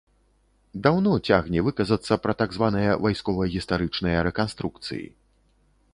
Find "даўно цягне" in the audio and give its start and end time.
0.87-1.59